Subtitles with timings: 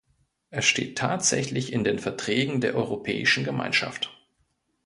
[0.49, 4.09] Es steht tatsächlich in den Verträgen der Europäischen Gemeinschaft.